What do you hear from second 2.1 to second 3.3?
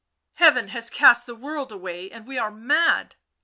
we are mad